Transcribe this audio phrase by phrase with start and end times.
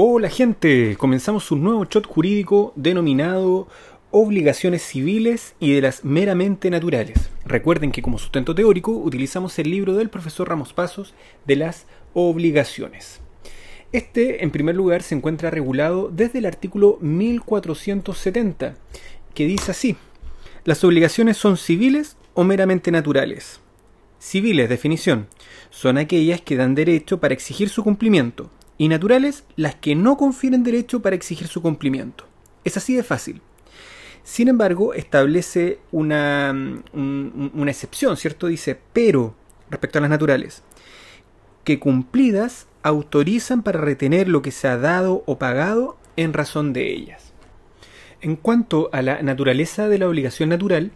[0.00, 3.66] Hola gente, comenzamos un nuevo shot jurídico denominado
[4.12, 7.30] Obligaciones civiles y de las meramente naturales.
[7.44, 11.14] Recuerden que como sustento teórico utilizamos el libro del profesor Ramos Pasos
[11.46, 13.20] de las obligaciones.
[13.90, 18.76] Este, en primer lugar, se encuentra regulado desde el artículo 1470,
[19.34, 19.96] que dice así,
[20.64, 23.58] las obligaciones son civiles o meramente naturales.
[24.20, 25.26] Civiles, definición,
[25.70, 30.62] son aquellas que dan derecho para exigir su cumplimiento, y naturales las que no confieren
[30.62, 32.24] derecho para exigir su cumplimiento.
[32.64, 33.42] Es así de fácil.
[34.22, 36.54] Sin embargo, establece una,
[36.92, 38.46] una excepción, ¿cierto?
[38.46, 39.34] Dice, pero,
[39.70, 40.62] respecto a las naturales,
[41.64, 46.92] que cumplidas autorizan para retener lo que se ha dado o pagado en razón de
[46.92, 47.32] ellas.
[48.20, 50.92] En cuanto a la naturaleza de la obligación natural,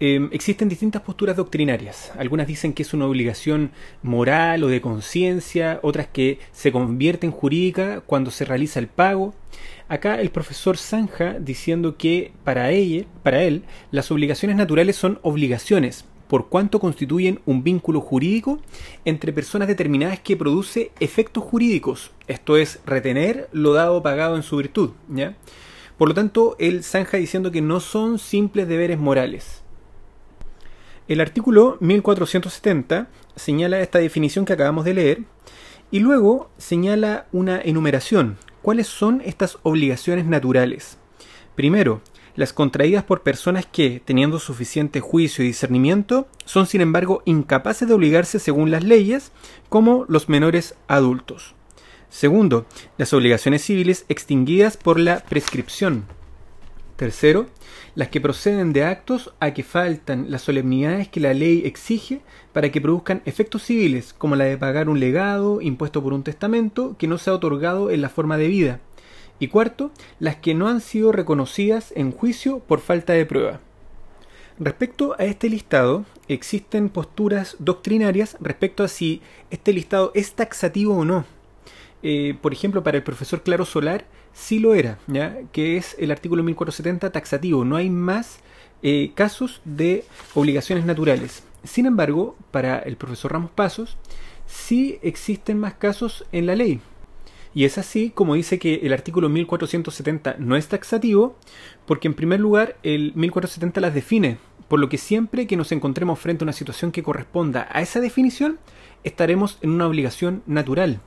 [0.00, 2.12] Em, existen distintas posturas doctrinarias.
[2.16, 7.32] Algunas dicen que es una obligación moral o de conciencia, otras que se convierte en
[7.32, 9.34] jurídica cuando se realiza el pago.
[9.88, 16.04] Acá el profesor Zanja diciendo que para, ella, para él las obligaciones naturales son obligaciones,
[16.28, 18.60] por cuanto constituyen un vínculo jurídico
[19.04, 24.58] entre personas determinadas que produce efectos jurídicos, esto es, retener lo dado pagado en su
[24.58, 24.90] virtud.
[25.96, 29.64] Por lo tanto, él zanja diciendo que no son simples deberes morales.
[31.08, 35.22] El artículo 1470 señala esta definición que acabamos de leer
[35.90, 38.36] y luego señala una enumeración.
[38.60, 40.98] ¿Cuáles son estas obligaciones naturales?
[41.54, 42.02] Primero,
[42.36, 47.94] las contraídas por personas que, teniendo suficiente juicio y discernimiento, son sin embargo incapaces de
[47.94, 49.32] obligarse según las leyes,
[49.70, 51.54] como los menores adultos.
[52.10, 52.66] Segundo,
[52.98, 56.04] las obligaciones civiles extinguidas por la prescripción.
[56.98, 57.46] Tercero,
[57.94, 62.72] las que proceden de actos a que faltan las solemnidades que la ley exige para
[62.72, 67.06] que produzcan efectos civiles, como la de pagar un legado impuesto por un testamento que
[67.06, 68.80] no se ha otorgado en la forma de vida.
[69.38, 73.60] Y cuarto, las que no han sido reconocidas en juicio por falta de prueba.
[74.58, 81.04] Respecto a este listado, existen posturas doctrinarias respecto a si este listado es taxativo o
[81.04, 81.37] no.
[82.02, 85.38] Eh, por ejemplo, para el profesor Claro Solar, sí lo era, ¿ya?
[85.52, 87.64] que es el artículo 1470 taxativo.
[87.64, 88.40] No hay más
[88.82, 90.04] eh, casos de
[90.34, 91.42] obligaciones naturales.
[91.64, 93.96] Sin embargo, para el profesor Ramos Pasos,
[94.46, 96.80] sí existen más casos en la ley.
[97.54, 101.36] Y es así como dice que el artículo 1470 no es taxativo,
[101.86, 104.38] porque en primer lugar el 1470 las define,
[104.68, 108.00] por lo que siempre que nos encontremos frente a una situación que corresponda a esa
[108.00, 108.58] definición,
[109.02, 111.00] estaremos en una obligación natural.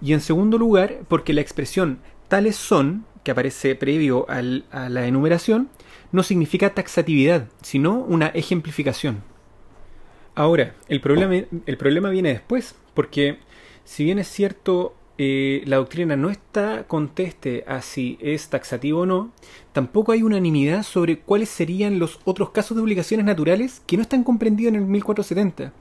[0.00, 5.68] Y en segundo lugar, porque la expresión tales son, que aparece previo a la enumeración,
[6.12, 9.22] no significa taxatividad, sino una ejemplificación.
[10.34, 13.38] Ahora, el problema, el problema viene después, porque
[13.84, 19.06] si bien es cierto eh, la doctrina no está conteste a si es taxativo o
[19.06, 19.32] no,
[19.72, 24.24] tampoco hay unanimidad sobre cuáles serían los otros casos de obligaciones naturales que no están
[24.24, 25.72] comprendidos en el 1470.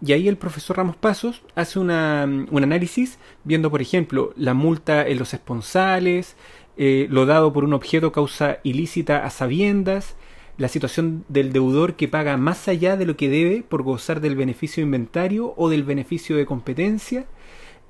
[0.00, 5.18] Y ahí el profesor Ramos Pasos hace un análisis viendo, por ejemplo, la multa en
[5.18, 6.36] los esponsales,
[6.76, 10.16] eh, lo dado por un objeto causa ilícita a sabiendas,
[10.56, 14.36] la situación del deudor que paga más allá de lo que debe por gozar del
[14.36, 17.26] beneficio de inventario o del beneficio de competencia,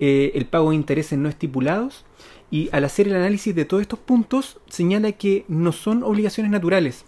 [0.00, 2.04] eh, el pago de intereses no estipulados
[2.50, 7.04] y al hacer el análisis de todos estos puntos señala que no son obligaciones naturales.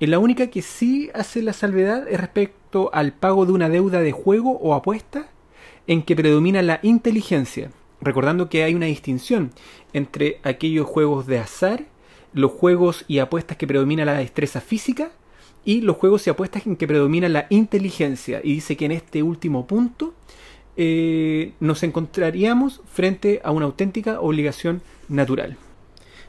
[0.00, 4.00] En la única que sí hace la salvedad es respecto al pago de una deuda
[4.00, 5.28] de juego o apuesta
[5.86, 7.70] en que predomina la inteligencia,
[8.00, 9.52] recordando que hay una distinción
[9.92, 11.86] entre aquellos juegos de azar,
[12.32, 15.12] los juegos y apuestas que predomina la destreza física
[15.64, 18.40] y los juegos y apuestas en que predomina la inteligencia.
[18.44, 20.14] Y dice que en este último punto
[20.76, 25.56] eh, nos encontraríamos frente a una auténtica obligación natural.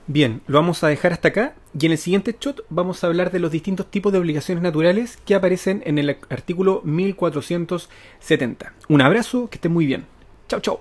[0.10, 3.30] Bien, lo vamos a dejar hasta acá y en el siguiente shot vamos a hablar
[3.30, 8.74] de los distintos tipos de obligaciones naturales que aparecen en el artículo 1470.
[8.88, 10.06] Un abrazo, que estén muy bien.
[10.48, 10.80] Chao, chao.